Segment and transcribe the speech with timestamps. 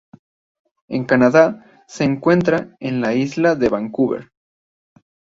[0.87, 4.31] En Canadá se encuentra en la isla de Vancouver.